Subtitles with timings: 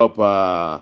[0.00, 0.80] uh,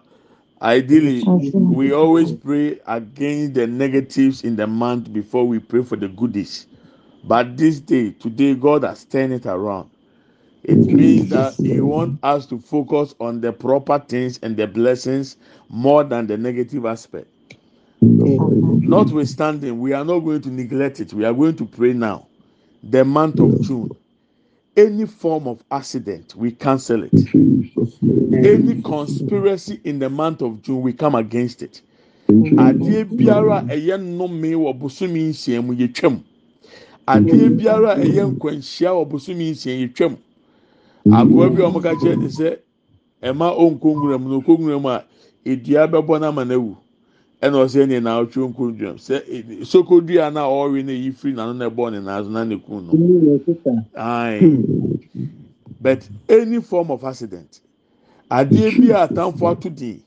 [0.62, 1.32] ideally
[1.68, 6.66] we always pray against the negatives in the month before we pray for the goodies.
[7.24, 9.90] But this day today god has turned it around.
[10.64, 15.36] It means that he wants us to focus on the proper things and the blessings
[15.68, 17.28] more than the negative aspect.
[18.82, 21.12] Notwithstanding we are not going to neglect it.
[21.14, 22.28] We are going to pray now.
[22.82, 23.92] The month of june
[24.78, 27.12] any form of accident, we cancel it.
[28.32, 31.82] Any conspiracy in the month of June, we come against it.
[32.28, 36.22] Adeɛ biara ɛyɛ nnome wɔ bosomi nsia mu yɛ twam.
[37.08, 40.16] Adeɛ biara ɛyɛ nkwanhyia wɔ bosomi nsia yɛ twam.
[41.06, 42.58] Agoa bi a wɔn ka kyerɛ ne sɛ
[43.22, 45.04] ɛma ɔnkɔ nwura mu na ɔkɔ nwura mu a
[45.44, 46.76] edua bɛbɔ n'ama n'awu.
[47.42, 51.68] Ɛna ɔsɛ ne na ɔtwe nkonnwa sɛ sokodua na ɔrewe na eyi firi n'ano na
[51.70, 52.92] ɛbɔ ne n'aso na ne kun no.
[53.96, 54.64] Ayi
[55.80, 57.60] but any form of accident
[58.30, 60.02] adeɛ bi a atamfo ato din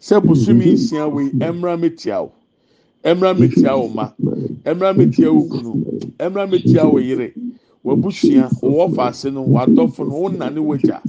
[0.00, 2.32] sɛ bosomi nsia wei ɛmra metia o
[3.04, 4.10] ɛmra metia o ma.
[4.64, 6.10] Ɛmra metia o kunu.
[6.18, 7.32] Ɛmra metia o yere.
[7.84, 11.00] Wabusua wɔwɔ faase no wadɔfo no wɔn nane wagya.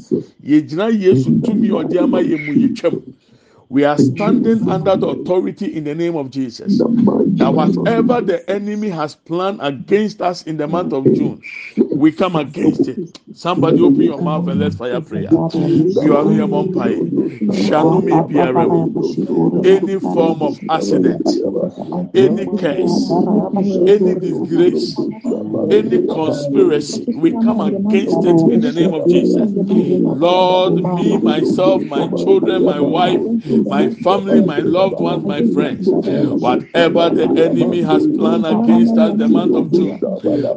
[0.46, 3.02] Yɛgyina yesu tumi ɔde ama yɛ mu yɛ twam.
[3.70, 6.78] We are standing under the authority in the name of Jesus.
[7.38, 11.42] That whatever the enemy has planned against us in the month of June,
[11.78, 13.20] we come against it.
[13.34, 15.30] Somebody open your mouth and let's fire prayer.
[15.32, 16.26] You are
[17.54, 18.40] Shall me be
[19.64, 21.28] Any form of accident,
[22.16, 23.12] any curse,
[23.88, 24.96] any disgrace,
[25.70, 29.52] any conspiracy, we come against it in the name of Jesus.
[29.56, 33.22] Lord, me, myself, my children, my wife,
[33.66, 35.88] my family, my loved ones, my friends.
[35.88, 40.00] Whatever the enemy has planned against us the month of June,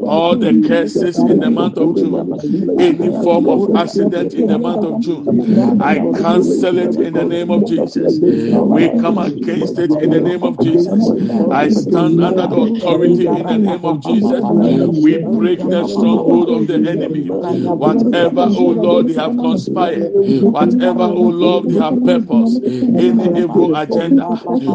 [0.06, 2.33] all the curses in the month of June,
[2.78, 7.51] any form of accident in the month of June, I cancel it in the name
[7.51, 8.19] of Jesus.
[8.21, 11.09] We come against it in the name of Jesus.
[11.51, 14.45] I stand under the authority in the name of Jesus.
[15.03, 17.28] We break the stronghold of the enemy.
[17.28, 20.12] Whatever, oh Lord, they have conspired,
[20.53, 22.60] whatever, oh Lord, they have purpose,
[22.97, 24.31] any evil agenda.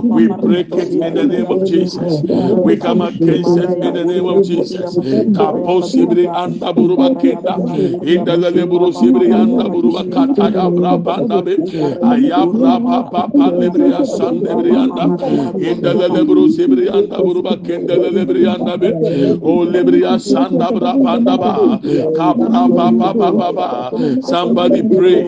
[0.09, 2.23] We break it in the name of Jesus.
[2.63, 4.99] We come against it in the name of Jesus.
[5.33, 7.61] Kaposibri anda buruba kenda.
[8.01, 11.57] Inda leburu sibri anda buruba kata ya brabanda be.
[12.01, 15.13] Ayabra papa pa lebri asan lebri anda.
[15.59, 18.93] Inda leburu sibri anda buruba kenda lebri anda be.
[19.41, 21.81] O lebri asan da brabanda ba.
[22.13, 23.93] Kapra papa papa ba.
[24.21, 25.27] Somebody pray.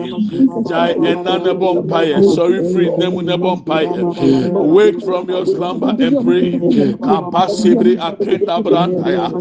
[0.62, 2.24] Jai enana bompire.
[2.24, 3.88] Sorry free them with the bumpire.
[4.52, 6.52] Wake from your slumber and pray.
[7.02, 9.34] Kapasibri atenda brandaya.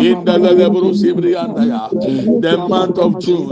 [0.00, 1.90] In the lebro sibri andaya.
[2.40, 3.48] The month of June,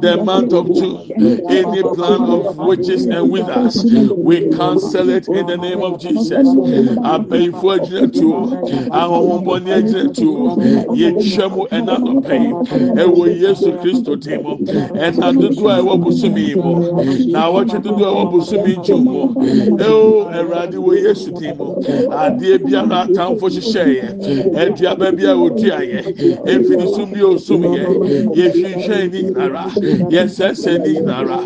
[0.00, 1.10] the month of June,
[1.50, 3.84] any plan of witches and withers,
[4.16, 6.46] we cancel it in the name of Jesus.
[6.46, 10.28] Abeyifo agyina tu, and ni agyina tu,
[10.94, 12.48] yɛtwa mu ɛna ɔpɛyi,
[12.94, 18.12] ɛwɔ Yesu Kristo dim, do dodo a ɛwɔ bosomi yi mu, na awɔtwe dodo a
[18.14, 19.18] ɛwɔ bosomi bi nkyɛn mu
[19.88, 21.68] ɛwɔ ɛwurade wɔ yesu din mu
[22.22, 24.08] adeɛ biara atamfo hyehyɛ yɛ
[24.62, 26.00] ɛduaba bi a wotua yɛ
[26.52, 27.84] efinisum bi osum yɛ
[28.36, 29.64] yɛhwehwɛ ni nyinara
[30.12, 31.38] yɛsɛsɛ ni nyinara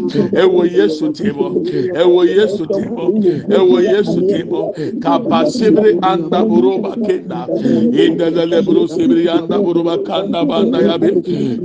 [0.42, 1.46] ɛwɔ yesu din mu
[1.94, 3.06] ɛwɔ yesu din mu
[3.48, 4.72] ɛwɔ yesu din mu
[5.02, 7.46] kaba sebiri anda oroba kenda.
[7.92, 11.10] Indalale buru sebiri anda oroba kanda banda yabe.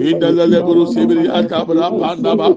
[0.10, 2.50] Indalale buru sebiri ata bra panda ba.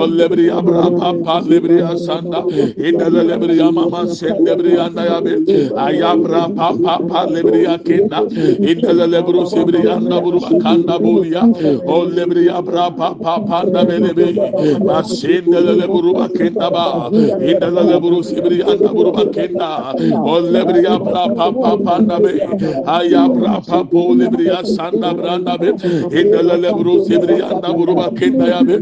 [0.00, 2.45] Ɔlɛbiri abra papa lebiri asanda.
[2.78, 5.34] Indalele bri amama sende bri anda yabi.
[5.74, 8.20] Ayabra papa pa lebri akenda.
[8.60, 11.42] Indalele buru sibiri anda buruba kanda buya.
[11.86, 14.34] Olebri abra papa panda belebe.
[14.80, 17.10] Masindalele buruba kenda ba.
[17.12, 19.94] Indalele buru sibiri anda buruba kenda.
[20.24, 22.40] Olebria papa panda be
[22.86, 25.72] ayabra papa olebria sanda branda be
[26.20, 28.76] indala lebru sibria anda buruba kenda ya be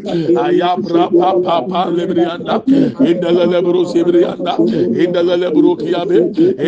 [0.45, 2.63] ayabra papa papa lebria anda
[3.11, 3.54] indala lebru
[3.87, 4.57] sibria anda
[5.03, 6.19] indala lebru kiya be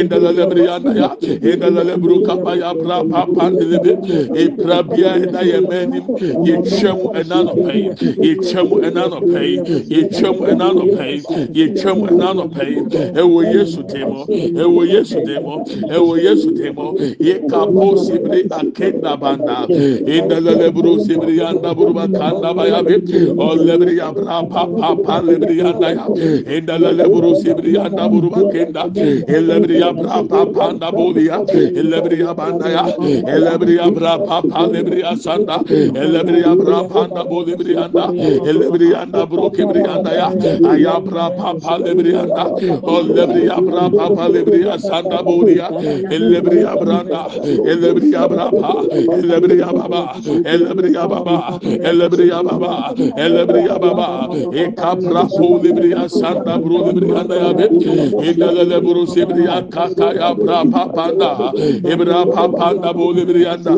[0.01, 1.17] indala lebria anda ya.
[1.21, 2.75] İndala lebru kapa ya.
[2.75, 3.99] Bra papa lebe
[4.35, 6.01] e prabia na ye meni
[6.45, 7.91] ye twem enano pay
[8.21, 11.23] ye twem enano pay ye twem enano pay
[11.53, 12.73] ye twem enano pay
[13.17, 13.43] e wo
[13.83, 14.27] temo.
[14.63, 19.67] Ewo yesu demo ewo yesu demo ye kapo sibri akenda banda.
[20.07, 22.97] İnda lele buru sibri anda buru bakanda baya be
[23.39, 26.07] o lebri pa pa pa lebri anda ya
[26.67, 28.83] indalele buru sibri anda buru bakenda
[29.37, 31.39] elebri abra papa anda bolia
[31.81, 32.85] elebri abanda ya
[33.35, 35.59] elebri abra papa lebri asanda
[36.03, 38.07] elebri abra panda bolibri anda
[38.51, 40.29] elebri anda buru kibri anda ya
[40.73, 42.45] ayabra papa lebri anda
[42.83, 45.69] o lebri abra papa lebri asanda bolia
[46.11, 47.23] elebri abranda
[47.73, 48.73] elebri abra pa
[49.19, 50.03] elebri ababa
[50.55, 51.39] elebri ababa
[51.91, 52.75] elebri ababa
[53.25, 54.09] elebri ababa
[54.63, 55.93] ekapra po lebri
[56.57, 57.53] asanda buru lebri anda ya.
[57.53, 57.69] Be
[58.33, 60.35] indalele buru sibri akata ya.
[60.35, 61.53] Bra papa anda
[61.85, 63.73] ebra papa anda bolibri anda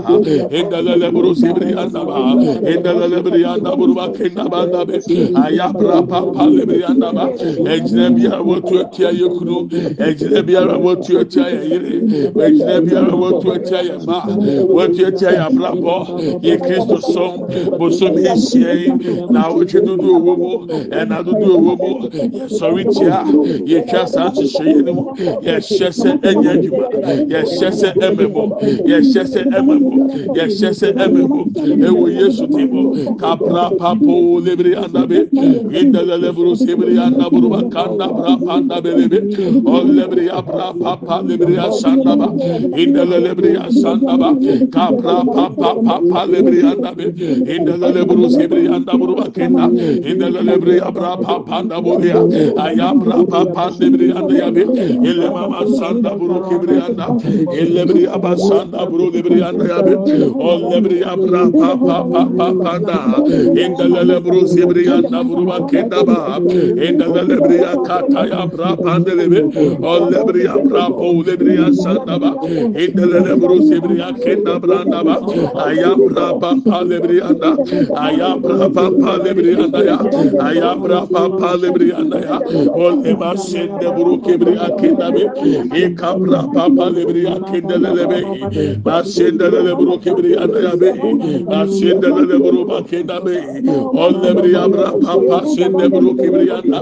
[0.51, 2.35] indalele buru sibri anda ba.
[2.63, 4.99] İndalele bri anda buru bakenda banda be.
[5.35, 7.29] Ayabra papa lebri anda ba.
[7.73, 12.01] Ejine biara wotu atia yekunu ejine biara wotu atia yere
[12.47, 14.27] ejine biara wotu atia yɛ ma.
[14.69, 15.97] Wotu atia yɛ abrabɔ
[16.43, 18.89] yɛ kristo som ehyia yi
[19.31, 22.09] na awotwe dodo owo ɛna dodo owo mu
[22.69, 23.25] yɛsɔre tia
[23.67, 25.03] yɛtwa saa nhyehyɛ yɛ no mu
[25.43, 26.87] yɛhyɛ sɛ ɛnyɛ adwuma
[27.33, 28.43] yɛhyɛ sɛ ɛmɛbɔ
[28.89, 29.93] yɛhyɛ sɛ ɛmɛbɔ
[30.37, 31.41] yɛhyɛ sɛ ɛmɛbɔ
[31.87, 35.29] ɛwɔ yesu ti mu kapra papo lebere anabe
[35.81, 39.19] indalele buru sebere anaburu bakanda bra panda belebe
[39.65, 42.29] olebere abra papa lebere asanda ba.
[42.77, 44.31] İndalele lebere asanda ba.
[44.71, 47.07] Kapra papa papa lebere anabe
[47.55, 49.65] indalele buru sebere anaburu bakenda
[50.11, 51.63] indalele lebere abra papa
[52.59, 54.63] anabuya ayabra papa lebere anabe
[55.09, 57.07] ele mama sanda buru kibere anda
[57.61, 59.95] elebere abasanda buru lebere anabe
[60.51, 62.99] olebere abra papa papa panda
[63.65, 69.41] indalele buru sebere anaburu bakenda ba indalele lebere akata ya bra pandelebe
[69.83, 72.31] olebere abra po lebere asanda ba
[72.85, 75.17] indalele buru sebere akenda branda ba
[75.67, 77.51] ayabra papa lebere anda
[78.07, 79.99] ayabra papa lebere anda ya.
[80.49, 85.25] Ayabra papa lebere anda ya olema sende buru kibere akenda be.
[85.83, 90.93] Ekabra papa lebere akenda lebe basenda lele buru kibere anda be.
[91.45, 93.37] Basenda lele buru bakenda be.
[93.95, 96.81] Olebere abra papa sende buru kibere anda.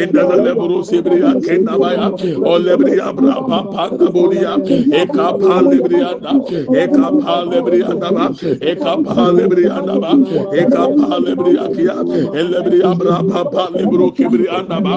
[0.00, 2.10] Enda lele buru sebere akenda ba ya
[2.52, 4.58] olebere abra papa na bolia.
[5.00, 6.32] Ekapa lebere anda.
[6.82, 8.28] Ekapa lebere anda ba.
[8.60, 10.12] Ekapa lebere anda ba.
[10.52, 11.94] Ekapa lebere akia.
[12.40, 13.22] Elebere abra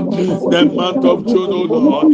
[0.10, 2.14] the month of June, O Lord.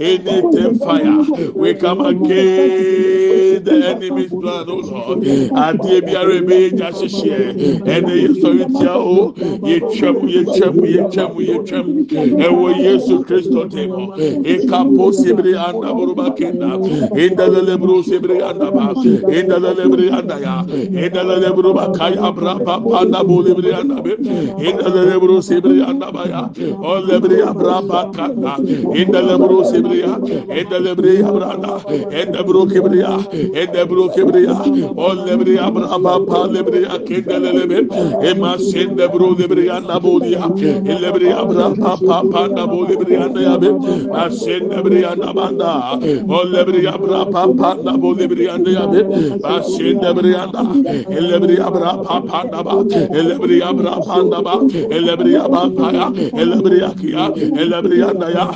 [0.00, 1.24] Anything fire,
[1.54, 5.26] we come against the enemy's plan, O Lord.
[5.26, 7.50] And they be a as a share.
[7.50, 12.06] And they sorry, Tiao, ye chum, ye chum, ye chum, ye chum,
[12.40, 13.90] and we Jesus Christ on him.
[14.44, 19.58] A capo sibri and Aburuba Kenda, uh, in the Lebru sibri and Abba, in the
[19.58, 24.18] Lebri and Aya, uh, in the Lebruba Kaya Brapa, Panda Bolivri and Abe,
[24.58, 24.84] in the
[25.20, 26.42] buru sebere anda ba ya
[26.90, 28.54] o lebere abra pa kanda
[29.00, 30.12] indalele buru sebere ya
[30.60, 31.72] indalele buru abra anda
[32.20, 33.14] enda buru kibere ya
[33.62, 34.56] enda buru kibere ya
[35.06, 37.78] o lebere abra pa lebere ya kendalele be
[38.30, 40.46] ema sende buru lebere anda bu ya
[41.02, 43.68] lebere abra pa pa panda bu lebere anda ya be
[44.22, 45.72] asende lebere anda banda
[46.36, 49.00] o lebere abra pa panda bu lebere anda ya be
[49.54, 50.62] asende lebere anda
[51.28, 52.74] lebere abra pa panda ba
[53.28, 54.54] lebere abra panda ba
[55.10, 56.06] lebere abra pa ya
[56.44, 57.24] lebere akia
[57.70, 58.46] lebere anda ya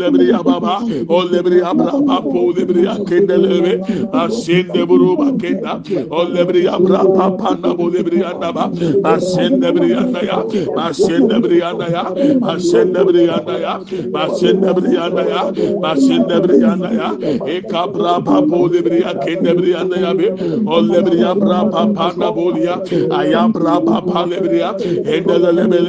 [0.00, 0.74] lebere ababa
[1.08, 3.74] o lebere abra pa po lebere kendalele
[4.22, 5.74] asende buru ba kenda
[6.10, 8.64] o lebere abra pa panda bu lebere anda ba
[9.12, 10.38] asende lebere anda ya
[10.86, 12.04] asende lebere anda ya
[12.52, 13.74] asende lebere anda ya
[14.22, 15.42] asende lebere anda ya
[15.90, 17.08] asende lebere anda ya
[17.54, 20.28] e kabra pa po lebere kenda lebere anda ya be
[20.66, 22.76] o lebere abra pa panda bu ya
[23.20, 24.70] ayabra pa pa lebere ya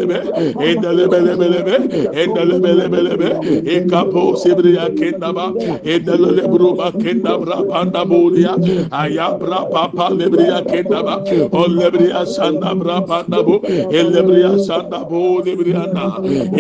[0.06, 1.76] endele lebe endele lebe lebe
[2.22, 3.30] endele lebe lebe
[3.74, 5.46] e kapo sebere ya kenda ba
[5.84, 8.54] endele lebru ba kenda bra panda bu ya
[8.92, 11.16] ayabra pa pa lebere ya kenda ba
[11.52, 13.60] o lebere ya sanda bra panda bu
[14.00, 16.06] elebre ya sanda bu lebere anda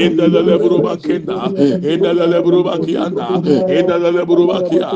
[0.03, 1.37] endele lebru ba kenda
[1.91, 3.27] endele lebru ba kianda
[3.77, 4.89] endele lebru ba kia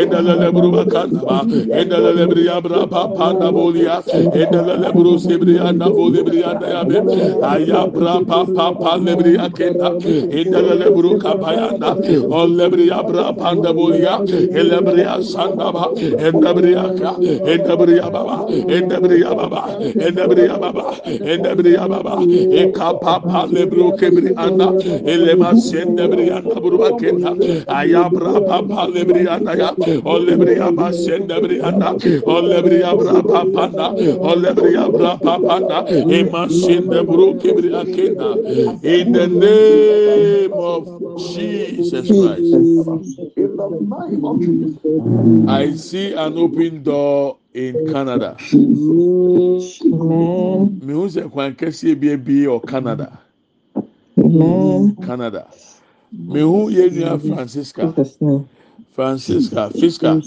[0.00, 1.38] endele lebru ba kanda ba
[1.80, 4.00] endele lebre ya bra pa panda bu ya
[4.40, 6.98] endele lebru sebere anda bu lebere anda ya be
[7.92, 9.90] ayabra pa pa pa lebre ya kenda
[10.38, 11.96] endele lebru kapayanda
[12.30, 14.18] o lebre ya bra panda bu ya
[14.60, 20.56] elebre ya sanda ba endebre ya ka endebre ya baba endebre ya baba endebre ya
[20.58, 24.68] baba endebre ya baba e kapa pa lebru kebre anda
[25.04, 27.32] elema sendebre anda buru kenda
[27.68, 29.70] ayabra pa pa lebre anda ya
[30.04, 31.92] o lebre ya ba sendebre anda
[32.26, 33.86] o lebre ya bra pa panda
[34.30, 37.81] o lebre ya bra pa panda e ma sende buru kebre kena.
[37.84, 42.62] In the name of Jesus Christ.
[45.48, 48.42] I see an open door in Canada.
[50.82, 53.20] Mihu sɛ kwan kɛseɛ bi ebie wɔ Canada.
[55.02, 55.48] Canada.
[56.28, 57.96] Mihu yɛ nua Francisca.
[58.92, 60.22] Francisca Fiska.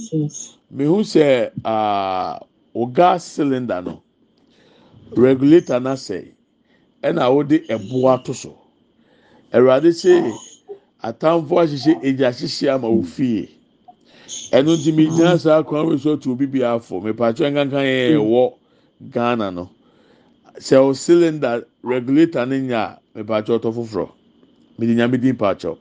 [0.73, 2.39] Mihu sɛ aa
[2.75, 4.03] o gas cylinder no
[5.15, 6.34] regulator na sɛ
[7.03, 8.57] ɛna wɔde ɛboa to so.
[9.53, 10.33] Awurade sɛ
[11.03, 13.49] atamfo ahyehyɛ egya hyehyɛ ama ofie.
[14.51, 17.85] ɛno nti mi gyina saa kwan wei so otu obi bi afɔ mipatwa nǹkan kan
[17.85, 18.53] yɛ ɛwɔ
[19.11, 19.69] ghana no.
[20.59, 24.09] Sɛ o cylinder regulator ne nya mipatwa ɔtɔ foforɔ.
[24.77, 25.77] Mi di nya mi di mpatwa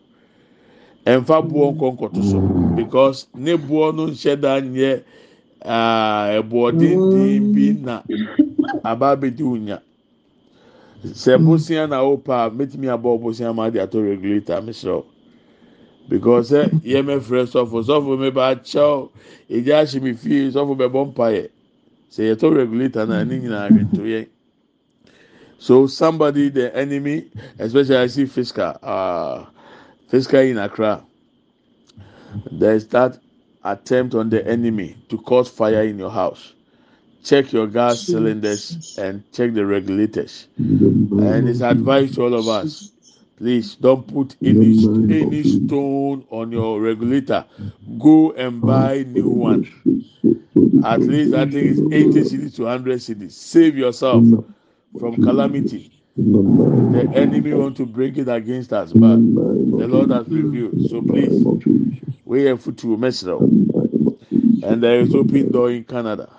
[1.07, 2.41] ɛnfa boɔ nkɔnkɔto so.
[2.77, 5.03] Because ne boɔ no nhyɛ da nyɛ
[5.65, 8.03] ɛboɔ denden bi na
[8.85, 9.81] aba abedi onya
[11.13, 15.05] sɛ bosia na o pa metumi abɔ bosia ma de ato regulator mesrɛ
[16.09, 19.11] because ɛ yɛ mɛfrɛ sɔfo sɔfo mi ba kyɛw
[19.51, 21.49] egya ahye mi fie sɔfo bɛ bɔ mpa yɛ
[22.11, 24.29] sɛ yɛtɔ regulator na ne nyinaa hwɛ to yɛ
[25.59, 27.27] so somebody the enemy
[27.59, 29.45] especially i see fiscal uh,
[30.09, 31.03] fiscal in accra
[32.53, 33.19] there is that
[33.65, 36.54] attempt on the enemy to cause fire in your house
[37.25, 40.47] check your gas cylinders and check the regulators.
[40.59, 42.93] And it's advice to all of us
[43.37, 44.73] please don't put any
[45.13, 47.45] any stone on your regulator.
[47.99, 49.65] Go and buy new one.
[50.85, 53.37] at least i think it's 80 cities to 100 cities.
[53.37, 54.25] Save yourself
[54.99, 55.91] from calamity.
[56.17, 60.89] The enemy want to break it against us but the lord has revealed.
[60.89, 61.45] So please
[62.25, 63.41] we have to mess it up.
[63.41, 66.31] And there is open door in canada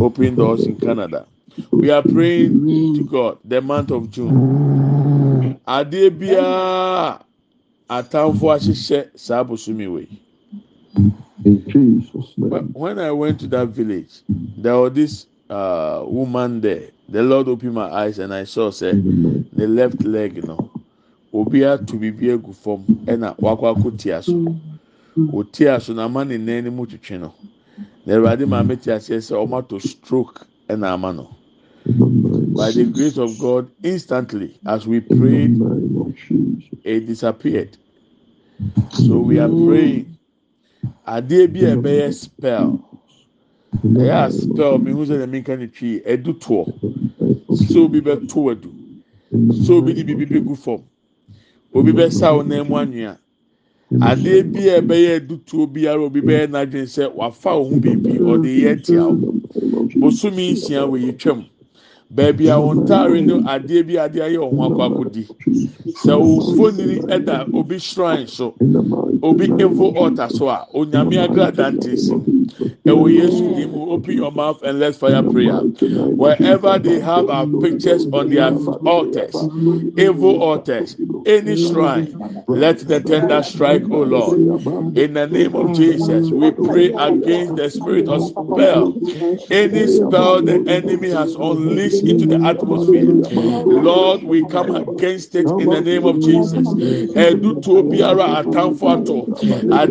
[0.00, 1.26] open doors in canada.
[1.70, 5.58] We are praying to god the month of june.
[5.66, 7.22] Adeɛ biara
[7.88, 10.08] atamfo ahyehyɛ saa bosomi wei.
[12.72, 16.90] When i went to that village there was this uh, woman there.
[17.08, 20.70] The lord opened my eyes and i saw say the left leg no
[21.32, 24.56] obi atu bibi egu fam ɛna wakɔ akɔ tia so.
[25.18, 27.32] Otia so na ama ne nan ne mu twitwi no
[28.06, 31.28] na awurade maame te aseɛ sɛ ɔmo ato stroke ɛna ama no.
[32.54, 35.60] By the grace of God, instantly as we prayed,
[36.84, 37.76] it disappeared.
[38.90, 40.16] So we are praying.
[41.06, 42.80] Adeɛ bi a ɛbɛyɛ spell.
[43.84, 46.64] Ɛyɛ a spell mi hu sɛ ɛmi nka ne twi ɛdu toɔ.
[47.68, 49.64] So obi bɛ to ɛdu.
[49.64, 50.82] So obi de bibi bɛ gu fam.
[51.74, 53.18] Obi bɛ sa ɔnan mu anwea.
[53.94, 58.50] Adeɛ bi a ɛbɛyɛ ɛdu toɔ biara obi bɛyɛ n'adwene sɛ wafa ohun biribi ɔde
[58.62, 59.14] yɛ tia o.
[60.00, 61.44] Bosomi nsia wɔ yi twɛm.
[62.14, 65.24] Baabi a wɔn ntaare no adeɛ bi adeɛ ayɛ wɔn akɔ akɔdi.
[65.94, 68.58] Sɛ ofoni ɛda obi shrine so
[69.22, 72.22] obi info altar so a onyame agrada ntesi
[72.86, 75.64] ɛwɔ yesu dim open your mouth and let's fire prayer.
[76.16, 78.52] Wherever they have our pictures on their
[78.84, 79.48] altars
[79.96, 80.96] evil altars
[81.26, 82.16] any shrine
[82.52, 84.40] let the tender strike o lord.
[84.94, 88.98] In the name of jesus we pray against the spirit of spell.
[89.50, 93.14] Any spell the enemy has unleashed into the atmosphere.
[93.64, 97.38] Lord, we come against it in the name of Jesus.
[98.26, 98.42] We
[99.30, 99.88] come against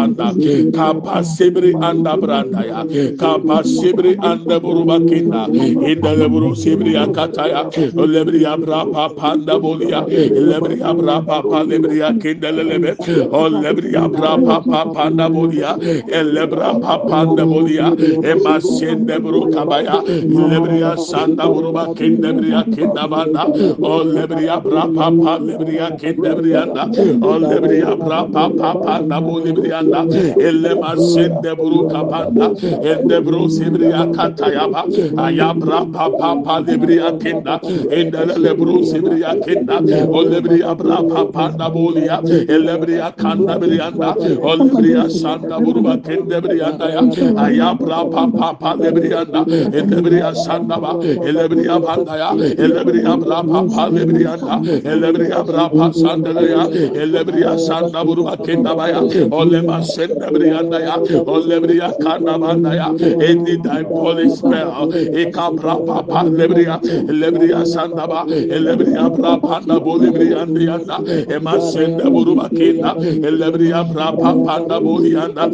[0.03, 0.33] anda.
[0.73, 1.37] Kapa
[1.81, 2.83] anda branda ya.
[3.29, 5.45] Kapa sebiri anda buruba kinda.
[5.85, 7.69] Inda leburu sebiri akataya.
[7.93, 10.01] Olebri abra panda bolia.
[10.49, 12.97] Lebri abra papa lebri akinda lebe.
[13.29, 15.77] Olebri abra papa panda bolia.
[16.09, 17.93] Elebra panda bolia.
[18.25, 20.01] Ema sende buru kabaya.
[20.25, 23.45] Lebri asanda buruba kinda lebri akinda banda.
[23.77, 26.83] Olebri abra papa lebri akinda lebri anda.
[27.21, 30.01] Olebri abra papa panda bolia lebri anda.
[30.49, 32.57] Elema sende buru kapanda.
[32.81, 34.81] Ende buru sebri akataya ba.
[35.25, 37.59] Ayabra papa papa lebri akinda.
[37.91, 39.77] Ende lebru sebri akinda.
[40.07, 42.17] Olebri abra papa panda bolia.
[42.55, 44.13] Elebri akanda lebri anda.
[44.51, 47.01] Olebri asanda buruba kinda lebri anda ya.
[47.45, 49.41] Ayabra papa papa lebri anda.
[49.79, 50.91] Elebri asanda ba.
[51.29, 52.29] Elebri abanda ya.
[52.65, 54.55] Elebri abra papa lebri anda.
[54.93, 56.63] Elebri abra papa sanda ya.
[57.03, 59.01] Elebri asanda buruba kinda ba ya.
[59.39, 60.95] Olema senda lebri anda ya.
[61.35, 62.87] Olebri akanda banda ya.
[63.29, 66.79] Any diabolic spell ekapra papa lebria
[67.21, 68.25] lebria sandaba
[68.65, 70.97] lebria brapa na bolibria ndianda
[71.35, 72.93] ema sende buruba kinda
[73.41, 75.45] lebria brapa panda bolianda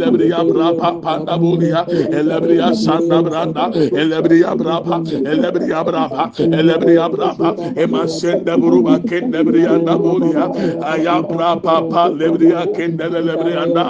[0.00, 1.84] lebria brapa panda bolia
[2.28, 3.64] lebria sanda branda
[4.10, 4.96] lebria brapa
[5.40, 6.30] lebria brapa
[6.68, 10.44] lebria brapa ema sende buruba kinda brianda bolia
[10.92, 13.84] aya brapa pa lebria kinda lebria anda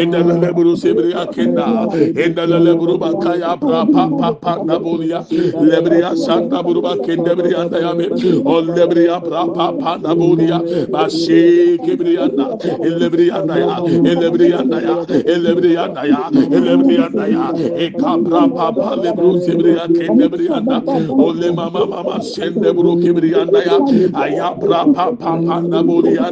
[0.00, 1.66] enda lebru sebria kinda
[2.62, 5.24] enda lebru bakaya brapa papa na bolia
[5.60, 8.06] lebria sanda buruba kinda brianda ya me
[8.44, 10.58] o lebria brapa panda bolia
[10.90, 13.76] bashi kibrianda elebrianda ya
[14.10, 16.30] elebrianda ya elebrianda ya.
[16.52, 22.96] Elebrianda ya e kabra papa lebru sebria kinda brianda o le mama mama sende buru
[23.00, 23.78] kibrianda ya
[24.14, 26.30] aya brapa papa na bolia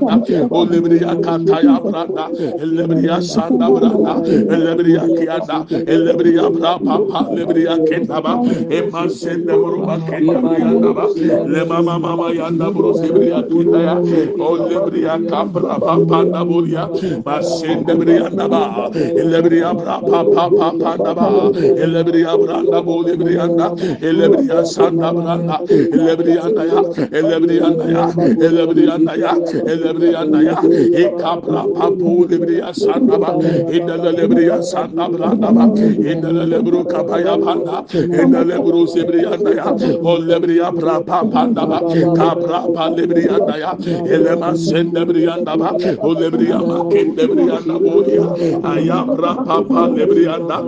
[0.50, 2.28] o lebria kata ya branda
[2.62, 4.14] elebriya sanda branda
[4.54, 11.06] elebriya kiyanda elebriya brapa pa lebriya kendaba emma sende buruba kenda yanda ba.
[11.48, 13.94] Le mama mama yanda buru sebriya kenda ya.
[14.38, 16.86] O lebriya kapra papa na buria
[17.24, 18.90] ba sende briya ba.
[18.94, 21.26] Elebriya brapa papa panda ba.
[21.56, 23.74] Elebriya branda bu lebriya da
[24.04, 26.80] elebriya sanda branda elebriya da ya.
[27.10, 28.04] Elebriya da ya.
[28.46, 29.32] Elebriya da ya.
[29.72, 30.56] Elebriya da ya.
[30.92, 33.30] E kapra papu lebriya sanda ba.
[33.72, 35.64] İndele lebriya sanda branda ba
[36.12, 39.66] indele lebru kapaya panda indele lebru sebriya da ya
[40.10, 41.78] o lebriya brapa panda ba
[42.18, 43.72] kapra pa lebriya da ya
[44.14, 45.70] elema sende briya da ba
[46.02, 48.26] o lebriya ma kende briya da bo ya
[48.72, 50.58] aya brapa pa lebriya da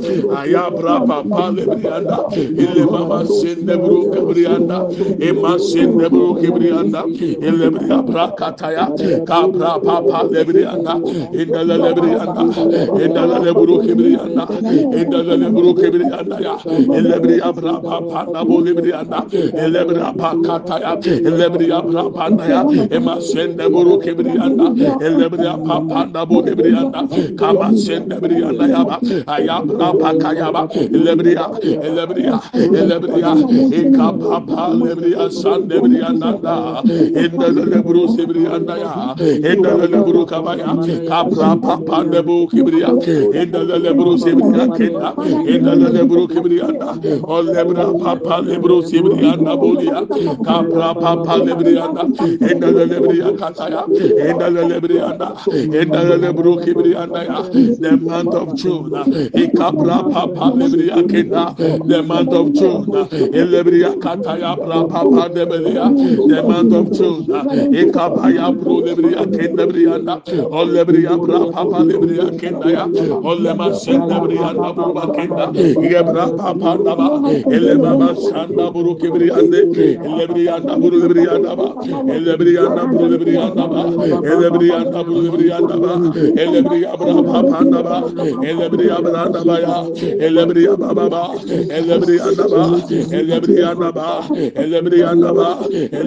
[0.41, 4.79] aya brapa pa lebriya da ile mama sende bru kebriya da
[5.29, 7.03] ema sende bru kebriya da
[7.49, 8.87] ile briya brakata ya
[9.27, 10.95] kapra pa pa lebriya da
[11.43, 12.43] indele lebriya da
[13.05, 14.45] indele lebru kebriya da
[17.43, 22.31] ya brapa pa na bo lebriya da ile briya pa kata ya ile briya brapa
[22.31, 22.61] na ya
[22.97, 24.67] ema sende bru kebriya da
[25.07, 27.01] ile briya pa pa na bo lebriya da
[27.37, 28.97] kama sende briya da ya ba
[29.27, 29.57] aya
[30.23, 31.47] kaya ba ile briya
[31.83, 32.39] ile briya
[33.81, 36.83] eka pa pa lebriya sande briya da da
[37.25, 38.95] indele lebru sebriya da ya
[40.27, 40.71] kabaya
[41.09, 42.91] kapra pa pa ne bo kebriya
[43.43, 50.07] indele lebru sebriya kenda Anda, Ekala Lebro Kibrianda, or Lebra Papa Lebro Sibrianda Bolia,
[50.45, 52.03] Capra Papa Lebrianda,
[52.39, 55.37] Ekala Lebria Kataya, Ekala Lebrianda,
[55.83, 61.57] Ekala Lebro Kibrianda, the month of June, Ekapra Papa Lebria Kenda,
[61.89, 64.57] the month of June, Elebria Kataya
[64.89, 72.31] Papa Lebria, the month of June, Ekapaya Pro Lebria Kenda Brianda, or Lebria Papa Lebria
[72.73, 72.85] ya.
[72.87, 75.02] or Lema Senda Brianda.
[75.03, 75.47] Da bu kenda
[75.93, 77.09] yebra pa pa da ba
[77.57, 79.61] elema ma sanda buru kebriya de
[80.19, 81.67] lebriya da buru lebriya da ba
[82.27, 83.83] lebriya da buru lebriya da ba
[84.41, 85.93] lebriya da buru lebriya da ba
[86.53, 87.97] lebriya bra pa pa da ba
[88.43, 89.77] lebriya bra da ba ya
[90.31, 91.23] lebriya ba ba ba
[91.89, 92.63] lebriya da ba
[93.11, 94.09] lebriya da ba
[94.57, 95.49] lebriya da ba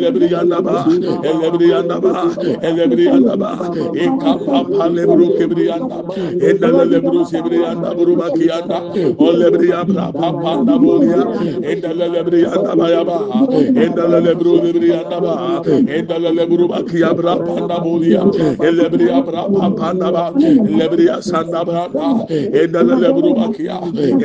[0.03, 0.85] lebriya da ba
[1.33, 2.13] lebriya da ba
[2.61, 3.51] lebriya da ba
[3.93, 5.97] e ka pa pa lebru kebriya da
[6.49, 11.23] enda lebru sebriya da buru ba kiya da o lebriya bra pa pa da bolia
[11.71, 13.17] enda lebriya da ba ya ba
[13.83, 15.61] enda lebru lebriya da ba.
[15.65, 18.21] Enda lebru ba kiya bra pa da bolia
[18.59, 20.25] lebriya bra pa pa da ba.
[20.35, 23.45] Lebriya sanda bra da enda lebru ba.
[23.55, 23.77] Kiya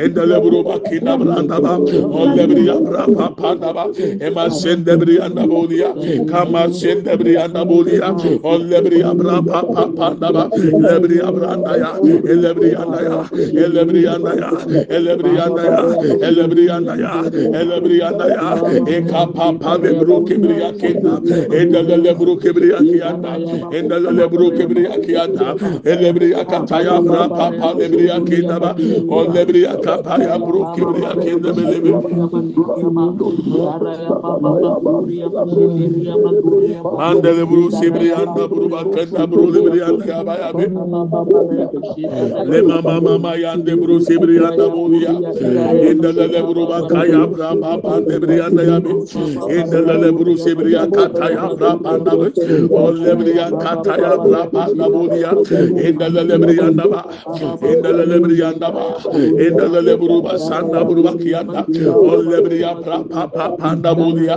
[0.03, 1.73] enda lebru ba kiya bra da ba.
[1.79, 3.85] O lebriya bra pa pa da ba.
[3.97, 5.93] Ema sende briya da bolia
[6.29, 8.11] kama sende briya da bolia
[8.43, 10.43] o lebriya bra pa pa pa da ba.
[10.55, 11.91] Lebriya bra da ya.
[12.01, 13.19] Lebriya da ya.
[13.71, 17.13] Lebriya da ya lebriya da ya lebriya da ya
[17.63, 18.47] lebriya da ya.
[18.87, 21.13] E ka pa pa lebru kebriya kenda
[21.55, 23.31] enda lebru kebriya kiyanda
[23.71, 28.71] enda lebru kebriya kiyanda lebriya ka ta ya bra pa pa lebriya kenda ba.
[29.09, 31.63] O lebriya ka pa ya bru kebriya kenda be.
[31.71, 31.91] Lebe
[36.97, 40.65] mandele bru sebriya anda bru ba kenda bru lebriya ya ba ya be.
[42.51, 45.13] Le mama mama yande bru sebriya anda bolia
[45.89, 48.91] enda lebru ba kaya bra pa pa lebriya anda ya be
[49.57, 52.27] enda lebru sebriya ka ta ya bra pa anda be
[52.71, 55.31] o lebriya ka ta ya bra pa anda bolia
[55.87, 57.01] enda lebriya anda ba
[57.71, 58.83] enda lebriya anda ba
[59.45, 64.35] enda lebru ba sanda bru ba kiyanda o lebriya bra pa pa pa anda bolia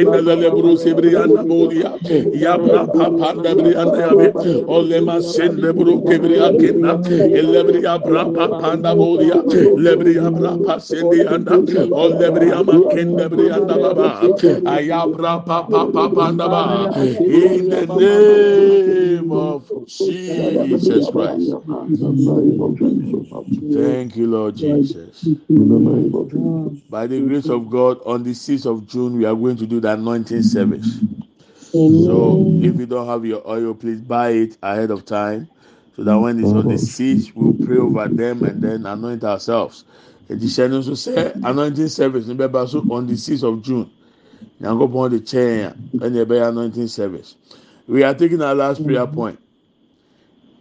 [0.00, 1.90] enda lebru sebriya anda bolia
[2.44, 4.26] ya bra pa pa anda lebriya anda ya be
[4.66, 6.92] o lema sende bru kebriya kinda
[7.52, 8.94] lebriya bra pa pa anda
[9.54, 11.62] bolia lebria brapa sendi anda.
[11.92, 14.32] O lebria makende bria anda baba.
[14.64, 16.92] ayabra papa papa anda ba.
[17.26, 21.56] In the name of Jesus Christ.
[23.72, 25.32] Thank you Lord Jesus.
[26.88, 29.80] By the grace of God on the 6th of June we are going to do
[29.80, 31.02] the anointing service.
[31.90, 35.48] So if you don't have your oil please buy it ahead of time
[35.96, 39.84] so that when it's on the siege, we'll pray over them and then anoint ourselves.
[40.30, 43.90] Edihyɛ no nso sɛ anointing service no bɛba so on the sixth of June.
[44.60, 47.36] Nyankopɔn de kyɛn a ɛna ɛbɛyɛ anointing service.
[47.88, 49.38] We are taking our last prayer point.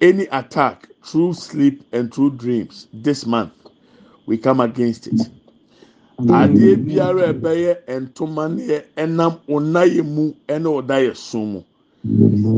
[0.01, 3.53] Any attack through sleep and through dreams this month,
[4.25, 5.29] we come against it.
[6.27, 10.33] Adeɛ biara ɛbɛyɛ ntoma neɛ ɛnam ɔnayɛ mu
[11.45, 11.63] mu.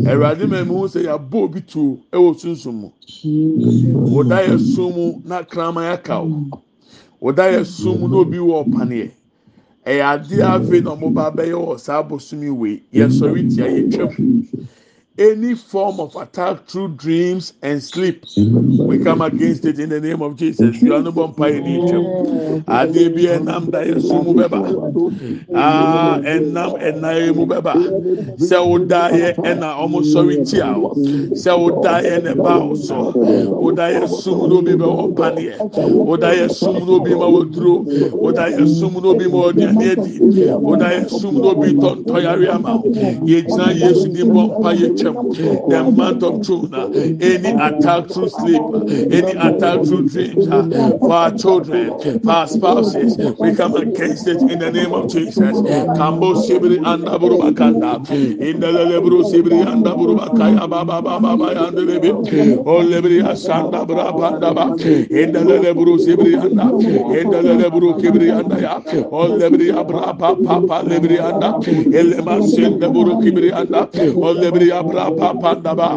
[0.07, 2.89] Awurade ma mu sɛ yɛabɔ obi tuo wɔ sunsun mu.
[4.13, 6.43] Wɔda yɛ sum mu na kraman aka wo.
[7.21, 9.11] Wɔda yɛ sum mu na obi wɔ ɔpaneɛ.
[9.85, 12.81] Ɛyɛ adeɛ afei na ɔmo ba bɛyɛ wɔ saa abosom yi wei.
[12.93, 14.47] Yɛsɔre tia yɛtwam.
[15.19, 18.25] any form of attack through dreams and sleep.
[18.85, 20.83] We come against it in the name of Jesus.
[20.83, 22.07] You are no pioneer.
[22.67, 24.75] Adebi enam da yesu mubeba.
[25.53, 27.83] Ah enam enaye mubeba.
[28.37, 28.55] Se
[29.43, 30.81] ena omo sorry tia.
[31.33, 31.51] Se
[32.21, 33.15] ne ba oso.
[34.63, 34.75] Bi
[35.07, 35.49] opani.
[37.03, 37.85] Bi ma wodro.
[39.17, 39.37] Bi ma
[41.55, 42.83] bi ton toyari ama.
[43.73, 44.49] Yesu di mo
[45.13, 46.87] the month of June uh,
[47.21, 48.79] any attack through sleep uh,
[49.11, 50.67] any attack through dreams uh,
[50.99, 55.57] for our children for our spouses we come against it in the name of Jesus.
[55.97, 57.99] Kambo sibiri anda buru bakanda
[58.39, 61.27] in the lebru sibiri anda buru bakaya baba baba
[62.65, 63.85] o lebri asanda
[65.09, 66.65] in the lebru sibiri anda.
[67.19, 68.29] In the lebru kibri
[69.39, 70.83] lebri abra papa
[71.23, 71.49] anda.
[71.99, 73.51] Elema sende buru kibri
[74.33, 75.87] lebri abra papa panda ba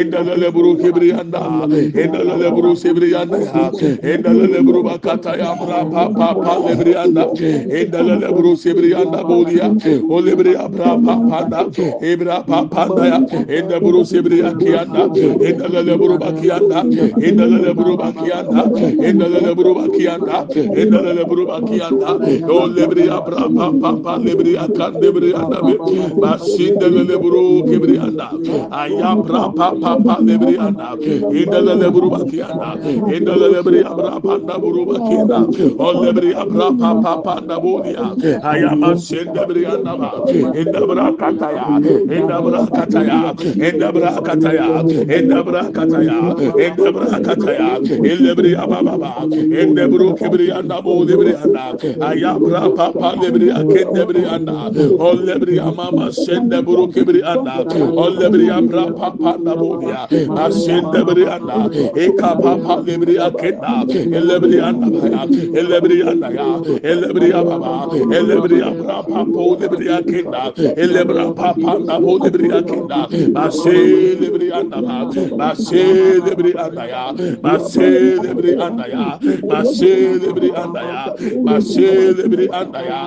[0.00, 1.40] inda lele buru kibriyanda.
[2.02, 3.36] İnda lele buru sibriyanda.
[3.38, 3.70] Ya
[4.14, 7.24] inda lele buru bakata ya bra pa pa lebriyanda
[7.80, 9.68] inda lele buru sibriyanda boliya
[10.10, 11.60] o lebriya bra pa panda
[12.02, 13.18] ibra pa panda ya
[13.58, 15.02] inda buru sibriya kiyanda
[15.48, 16.78] inda lele buru bakiyanda
[17.28, 18.62] inda lele buru bakiyanda
[19.08, 20.36] inda lele buru bakiyanda
[20.82, 22.08] inda lele buru bakiyanda
[22.50, 23.44] o lebriya bra
[23.80, 25.74] pa pa lebriya kan lebriyanda be
[26.20, 27.16] basinda lele
[28.72, 30.96] I am bra pa pa pa lebri anda
[31.30, 35.38] inda lebru baki anda lebri abra pa anda buru baki anda
[36.02, 38.06] lebri abra pa pa pa anda bulia
[38.42, 40.10] aya masen lebri anda ba
[40.60, 40.80] inda
[41.20, 41.66] kataya
[42.16, 42.36] inda
[42.76, 43.20] kataya
[43.68, 43.88] inda
[44.26, 44.68] kataya
[45.18, 45.38] inda
[45.76, 46.18] kataya
[46.66, 47.70] inda bra kataya
[48.26, 49.12] lebri ababa ba
[49.62, 49.84] inda
[50.18, 51.64] kibri anda bu lebri anda
[52.10, 52.34] aya
[52.76, 53.50] pa pa lebri
[53.94, 54.22] lebri
[55.26, 57.22] lebri amama sen lebru kibri
[58.20, 60.00] lebriya bra pa pa na bodia
[60.44, 61.56] asin lebriya na
[62.04, 63.74] eka pa pa lebriya kenda
[64.28, 65.22] lebriya na ya
[65.70, 66.48] lebriya na ya
[67.02, 67.74] lebriya baba
[68.28, 70.42] lebriya bra pa po lebriya kenda
[70.94, 73.00] lebra pa pa na bo lebriya kenda
[73.44, 74.98] asin lebriya na ma
[75.50, 77.04] asin lebriya na ya
[77.54, 79.06] asin lebriya na ya
[79.60, 81.02] asin lebriya na ya
[81.56, 83.00] asin lebriya na ya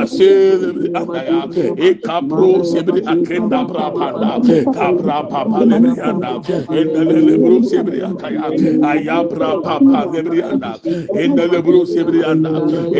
[0.00, 1.40] asin lebriya na ya
[1.88, 6.32] eka pro sebri akenda bra pa na panda kabra papa lebrianda
[6.78, 8.46] endele bro sebrianda ya
[8.90, 10.72] ayabra papa lebrianda
[11.22, 12.50] endele bro sebrianda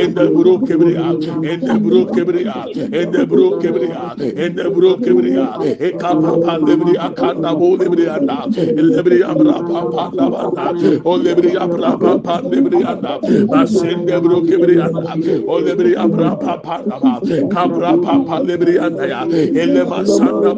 [0.02, 1.06] endele bro kebria
[1.50, 2.56] endele bro kebria
[3.00, 4.02] endele bro kebria
[4.44, 5.46] endele bro kebria
[5.86, 8.38] e papa lebria kanda bo lebrianda
[8.76, 10.66] lebria bra papa lavanda
[11.04, 13.12] o lebria bra papa lebrianda
[13.52, 15.12] basende bro kebrianda
[15.46, 17.14] o lebria bra papa lava
[17.54, 19.22] kabra papa lebrianda ya
[19.62, 20.52] elle masanda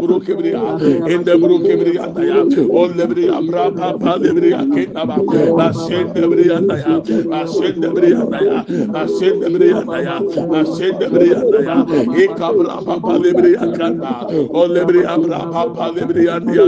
[0.84, 5.16] bro kebria ende bro kebrianda ya o lebria bra papa lebria kenda ba
[5.58, 6.94] basende brianda ya
[7.30, 8.58] basende brianda ya
[8.92, 10.16] basende brianda ya
[10.50, 11.76] basende brianda ya
[12.22, 16.66] e kabra papa lebria kanda o lebria bra papa lebria ya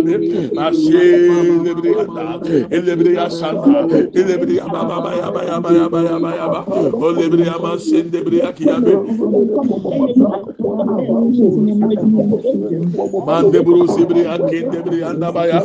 [0.56, 1.06] bashe
[1.64, 6.60] lebrianda elebria sanda elebria baba baya baya baya baya baya ba
[6.92, 8.92] o lebria masende bria kiyabe
[13.26, 15.60] mande bro sibri akende bri andabaya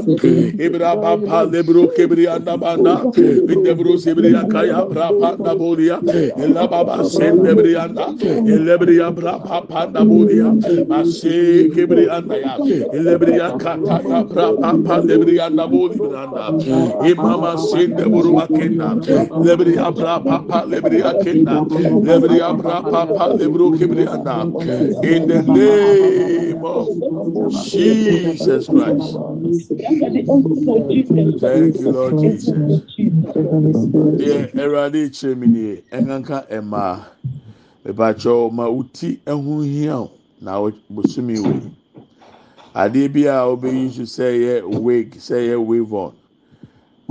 [0.65, 5.99] ibra papa lebro kebri andabana inde bro sibri akaya bra panda bolia
[6.37, 8.05] ella baba sende bri anda
[8.53, 10.49] elle bri bra panda bolia
[10.99, 12.57] ase kebri andaya
[12.93, 16.45] elle bri akata bra papa lebri anda boli anda
[17.05, 18.89] imama sende bro akenda
[19.45, 21.61] lebri bra papa lebri akenda
[22.07, 24.41] lebri bra papa lebro kebri anda
[25.03, 26.93] in the name of
[27.61, 29.19] Jesus Christ.
[31.39, 32.83] Thank you, Lord Jesus.
[34.17, 37.07] Yeah, Eradi Chemini, Enganka Emma,
[37.85, 40.11] Ebacho, Mauti, Ehuhiao,
[40.41, 41.63] now Busumi way.
[42.75, 46.15] Adeɛ bi a wobɛyi so sɛ ɛyɛ wig sɛ ɛyɛ wave on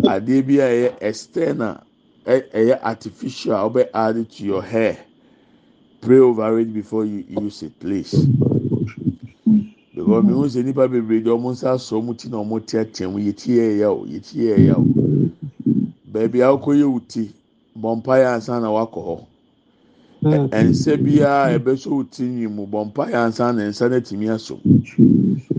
[0.06, 1.82] adeɛ bi a ɛyɛ external
[2.26, 4.98] ɛyɛ artificial a wobɛ add to your hair
[6.00, 8.26] pray over it before you use it please
[9.94, 13.08] because mi hu sɛ nipa bebree de ɔmo nsa asɔ ɔmo ti na ɔmo teatea
[13.10, 14.84] mu yɛ ti yɛ ɛyɛ o yɛ ti yɛ ɛyɛ o
[16.12, 17.30] beebi a ɔkɔ yɛ wo ti
[17.78, 19.26] bɔ mpa yɛ ansa na wakɔ hɔ.
[20.22, 24.26] Nsa biara ɛbɛsɔ wo ti nwi mu bɔ mpa yɛ ansa na nsa na tumi
[24.28, 24.56] asɔ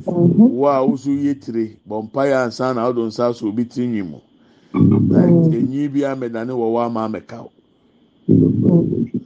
[0.06, 3.88] wo a woso yɛ tire bɔ mpa yɛ ansa na ɔdo nsa asɔ obi ti
[3.88, 4.20] nwi mu.
[4.74, 7.52] Na enyi bi amɛdane wɔ wɔ ama amɛka o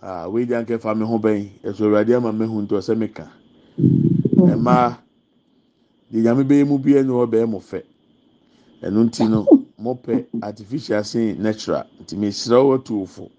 [0.06, 1.50] aa wei di ankɛfa mi ho bɛn.
[1.64, 3.26] Ɛsɔ awurade ama mi hu ntɔ sɛ mi ka.
[4.38, 4.98] mmaa
[6.12, 7.82] deɛ nyame bɛyɛ mu bia ne ɔbɛyɛ mo fɛ.
[8.84, 9.50] Ɛno nti no
[9.84, 11.86] mopɛ artificial sen natural.
[12.02, 13.30] Nti mesrɛ wɔ tuofo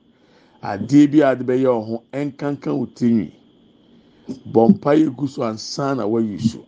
[0.62, 3.32] adeɛ bi a de bɛyɛ ɔho ɛnkanka wo tirinwi.
[4.52, 6.64] Bɔ mpaeɛ gu so ansa na wayi so.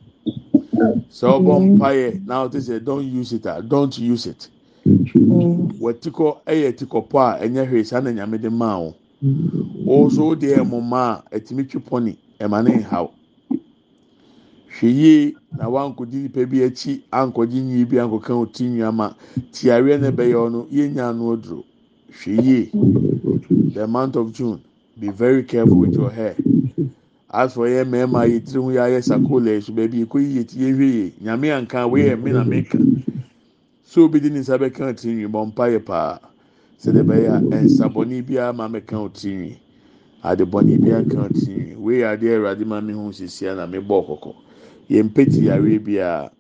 [1.11, 4.49] Sɛ ɔbɔ mpaeɛ na ɔte sɛ don't use it a don't use it.
[5.81, 7.85] Wɔti kɔ ɛyɛ ti kɔpɔ a ɛnyɛ hwee.
[7.85, 8.95] Saa na nyame de maa wo.
[9.23, 13.11] Wɔso deɛ ɛmo maa ɛtumi twi pɔni ɛma ne nhaw.
[14.71, 19.15] hwɛ yie na wankɔdi nipa bi akyi ankɔgye nyi bi ankɔka oti nwa ma
[19.53, 21.65] tiareɛ na ɛbɛyɛ ɔno yɛnya ano aduro.
[22.13, 22.71] Hwɛ yie
[23.75, 24.61] the month of june
[25.01, 26.37] be very careful with your hair.
[27.31, 30.59] As for yɛ mmarima yɛ tiri ho yɛ ayɛ sakola ɛso baabi ekɔ yie ti
[30.59, 32.65] yɛ hwɛ yie nyame anka wei yɛ mi na mi
[33.83, 36.19] so obi di ne nsa bɛka ti nwi bɔ mpa yɛ paa.
[36.79, 39.59] Sɛdeɛ bɛyɛ a nsabɔni biara ma mɛka ti nwi
[40.23, 43.67] ade bɔni biara ka ti nwi wei yɛ adeɛ awurade ma mi ho sisi na
[43.67, 44.35] mi bɔ kɔkɔ.
[44.91, 46.31] yɛmpɛti yare bi a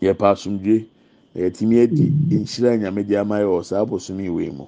[0.00, 0.86] yɛpɛ asomdwe
[1.34, 4.66] na yɛtumi adi nhyira nyame de ama yɛ wɔ abosom yi mu.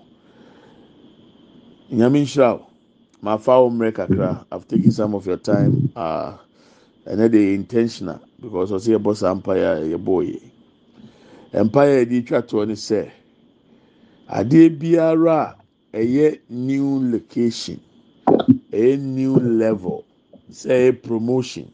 [1.91, 2.67] Nyame nhyira o
[3.23, 4.45] ma fa wo mmerɛ kakra.
[4.53, 5.91] I've taken some of your time.
[5.97, 6.37] Uh,
[7.07, 10.53] ɛnɛ de intentional because ɔsɛ yɛbɔ saa mpaeɛ a yɛbɔ yi
[11.55, 13.11] mpaeɛ a yɛde twa toɔ ne sɛ
[14.39, 15.39] adeɛ biara
[15.93, 17.79] a ɛyɛ new location
[18.73, 20.05] ɛyɛ new level
[20.51, 21.67] sɛ ɛyɛ promotion.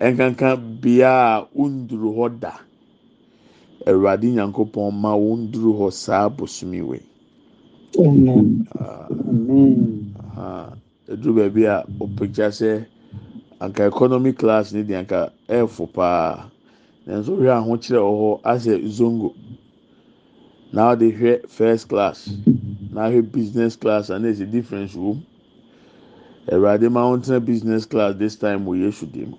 [0.00, 2.52] nkanka bea a wonduru hɔ da.
[3.86, 7.02] Awurade nyankopɔn ma wonduru hɔ saa bosomi wei.
[11.10, 12.84] Eduru baabi a opagya sɛ
[13.60, 16.46] anka economy class ne deɛ anka ɛɛfo paa.
[17.06, 19.34] Nanso hwɛ ahokyerɛ wɔ hɔ asɛ zongo.
[20.72, 22.30] Na ɔde hwɛ first class.
[22.92, 25.22] Na ahwɛ business class and there's a difference wɔ mu
[26.52, 29.34] awurade ma wɔn tena business class this time wɔ yesu dim.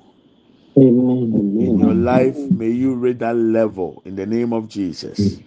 [0.75, 5.39] In your life, may you reach that level in the name of Jesus.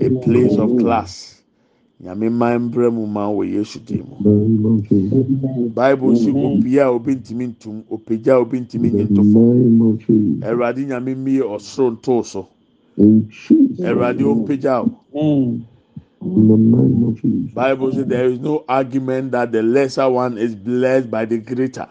[0.00, 1.38] A place of class.
[2.00, 7.46] nyame man brɛ mu ma wɔ yesu dim mu bible si obia a obi ntumi
[7.48, 9.38] ntum opagya obi ntumi nye ntofo
[10.46, 12.46] awurade nyame mmie ɔsoro ntoo so
[13.84, 15.60] awurade opagya o.
[17.54, 21.88] Bible says there is no argument that the lesser one is blessed by the greater.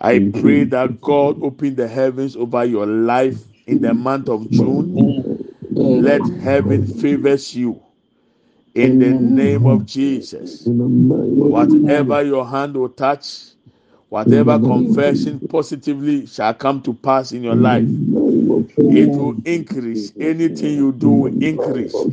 [0.00, 4.92] I pray that God open the heavens over your life in the month of June.
[5.88, 7.82] Let heaven favors you.
[8.74, 10.72] In the name of Jesus.
[11.48, 13.52] Whatever your hand will touch,
[14.08, 17.90] whatever confession positively shall come to pass in your life,
[18.88, 20.12] it will increase.
[20.20, 22.08] Anything you do will increase.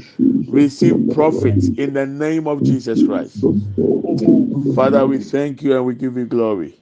[0.48, 3.48] Receive profit in the name of Jesus Christ.
[4.76, 6.76] Father, we thank you and we give you glory.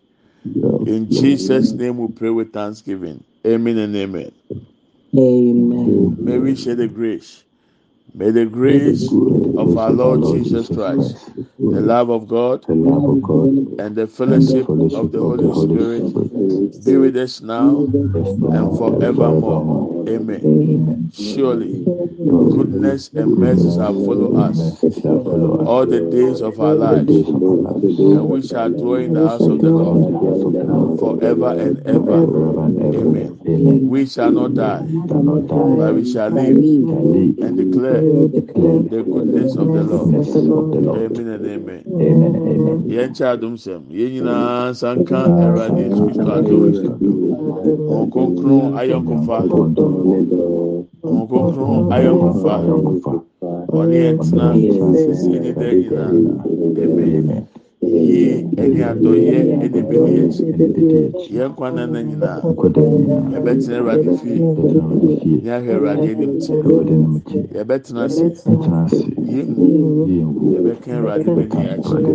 [0.86, 3.24] In Jesus' name we pray with thanksgiving.
[3.48, 4.32] Amen and amen.
[5.18, 6.18] Amen.
[6.24, 7.44] May we share the grace.
[8.16, 14.70] May the grace of our Lord Jesus Christ, the love of God, and the fellowship
[14.70, 20.06] of the Holy Spirit be with us now and forevermore.
[20.10, 21.10] Amen.
[21.14, 24.74] Surely, goodness and mercy shall follow us
[25.68, 29.72] all the days of our lives, and we shall dwell in the house of the
[29.72, 32.14] Lord forever and ever.
[32.14, 33.43] Amen.
[33.46, 36.56] We shall not die, but we shall live
[37.44, 40.76] and declare the goodness of the Lord.
[40.88, 41.84] Amen and amen.
[42.88, 46.62] Yẹn kye adum sẹm, yẹn nyinaa sanka ẹra de kristu adum.
[47.90, 49.38] Wọn kọnkọn ayọnkofa,
[51.04, 52.56] wọn kọnkọn ayọnkofa,
[53.74, 54.46] wọn ni ẹ tena
[54.96, 56.12] sisi ni dẹ nyinaa.
[56.84, 57.44] Amen.
[57.98, 60.12] Yie ɛne adɔyɛ ɛne bɛdi
[61.30, 62.42] yɛn kwan na nyinaa
[63.32, 64.40] yɛbɛtena awurade fie
[65.42, 66.58] ne awurade anim kyɛ
[67.56, 68.28] yɛbɛtena ase
[69.34, 69.68] yɛngu
[70.54, 72.14] yɛbɛka awurade bɛni akyerɛ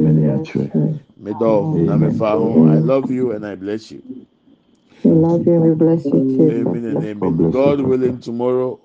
[1.23, 4.03] medɔ na mefa ho i love you and i bless you.
[5.05, 5.55] We love you.
[5.61, 6.51] We bless you too.
[6.51, 7.51] Amen and amen.
[7.51, 8.81] God willing, tomorrow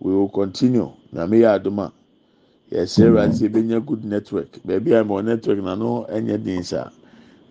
[0.00, 0.92] we will continue.
[1.12, 1.92] Na me aduma.
[2.74, 4.52] Yɛsɛ awurade sɛ ebenya good network.
[4.66, 6.90] Beebi a mo network na no ɛnyɛ den sa.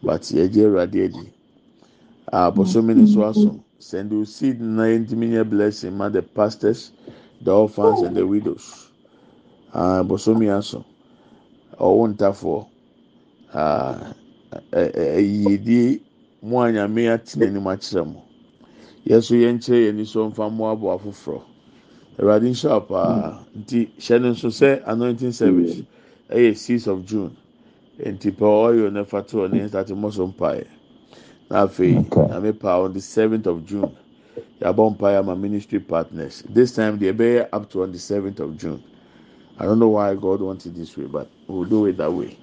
[0.04, 1.34] But yɛgye awurade adi
[2.28, 6.92] a bosomi ne so aso send you seed na yɛntumi nyɛ blessing ma the pastors
[7.42, 8.92] the orphans and the widows.
[9.74, 10.84] A bosomi aso
[11.80, 12.66] ɔwɔ ntafoɔ
[13.54, 14.14] a
[14.74, 16.02] ɛyiyedie
[16.42, 18.24] mu a nyame atena anim akyerɛ mo
[19.08, 21.42] yɛso yɛnkyerɛ yɛn ni so mfa mo abo afoforɔ.
[22.20, 25.82] Awurade nhyɛ paa nti hyɛ no nso sɛ anointing service
[26.30, 27.36] ɛyɛ six of june.
[28.00, 30.66] Nti pɛ ɔyɔ ne fa to ɔne start mo so mpaeɛ
[31.50, 31.96] na afei
[32.30, 33.92] nyame paa on the seventh of june.
[34.62, 36.44] Yabɔ mpaeɛ ama ministry partners.
[36.50, 38.82] This time deɛ ɛbɛyɛ up to on the seventh of june.
[39.60, 42.12] I don't know why god want it this way but we will do it that
[42.12, 42.38] way.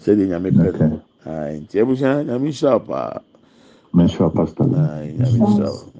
[0.00, 3.20] Sɛdeɛ nyame pɛ no nti ebusua nyame nhyɛ paa
[5.18, 5.97] nyame nhyɛ